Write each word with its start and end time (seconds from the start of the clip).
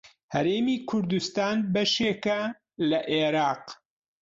هەرێمی 0.33 0.77
کوردستان 0.89 1.57
بەشێکە 1.73 2.41
لە 2.89 2.99
عێراق. 3.11 3.65